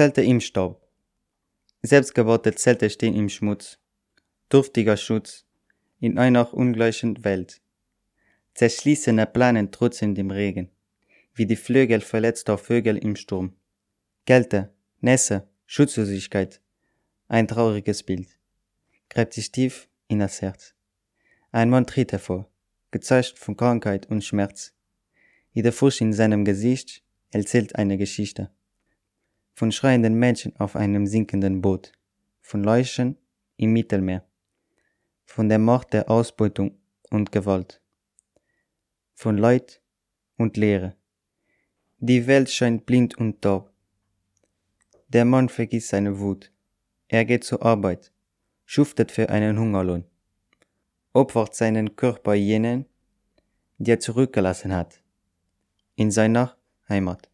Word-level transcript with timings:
Zelte 0.00 0.22
im 0.22 0.40
Staub. 0.40 0.80
Selbstgebaute 1.82 2.54
Zelte 2.54 2.88
stehen 2.88 3.14
im 3.14 3.28
Schmutz. 3.28 3.78
Duftiger 4.48 4.96
Schutz 4.96 5.44
in 6.00 6.16
einer 6.16 6.54
ungleichen 6.54 7.22
Welt. 7.22 7.60
Zerschließene 8.54 9.26
Planen 9.26 9.70
trotzen 9.70 10.14
dem 10.14 10.30
Regen, 10.30 10.70
wie 11.34 11.44
die 11.44 11.54
Flügel 11.54 12.00
verletzter 12.00 12.56
Vögel 12.56 12.96
im 12.96 13.14
Sturm. 13.14 13.52
Kälte, 14.24 14.72
Nässe, 15.02 15.46
Schutzlosigkeit. 15.66 16.62
Ein 17.28 17.46
trauriges 17.46 18.02
Bild. 18.02 18.38
Gräbt 19.10 19.34
sich 19.34 19.52
tief 19.52 19.90
in 20.08 20.20
das 20.20 20.40
Herz. 20.40 20.72
Ein 21.52 21.68
Mann 21.68 21.86
tritt 21.86 22.12
hervor, 22.12 22.48
gezeichnet 22.90 23.38
von 23.38 23.54
Krankheit 23.54 24.06
und 24.06 24.24
Schmerz. 24.24 24.72
Jeder 25.52 25.72
Furcht 25.72 26.00
in 26.00 26.14
seinem 26.14 26.46
Gesicht 26.46 27.04
erzählt 27.32 27.76
eine 27.76 27.98
Geschichte. 27.98 28.50
Von 29.60 29.72
schreienden 29.72 30.14
Menschen 30.14 30.56
auf 30.56 30.74
einem 30.74 31.06
sinkenden 31.06 31.60
Boot. 31.60 31.92
Von 32.40 32.64
Leichen 32.64 33.18
im 33.58 33.74
Mittelmeer. 33.74 34.24
Von 35.26 35.50
der 35.50 35.58
Macht 35.58 35.92
der 35.92 36.10
Ausbeutung 36.10 36.78
und 37.10 37.30
Gewalt. 37.30 37.82
Von 39.14 39.36
Leid 39.36 39.82
und 40.38 40.56
Leere. 40.56 40.96
Die 41.98 42.26
Welt 42.26 42.48
scheint 42.48 42.86
blind 42.86 43.18
und 43.18 43.42
taub. 43.42 43.70
Der 45.08 45.26
Mann 45.26 45.50
vergisst 45.50 45.88
seine 45.88 46.18
Wut. 46.20 46.50
Er 47.08 47.26
geht 47.26 47.44
zur 47.44 47.62
Arbeit, 47.62 48.14
schuftet 48.64 49.12
für 49.12 49.28
einen 49.28 49.58
Hungerlohn, 49.58 50.06
opfert 51.12 51.54
seinen 51.54 51.96
Körper 51.96 52.32
jenen, 52.32 52.86
die 53.76 53.90
er 53.90 54.00
zurückgelassen 54.00 54.74
hat, 54.74 55.02
in 55.96 56.10
seiner 56.10 56.56
Heimat. 56.88 57.30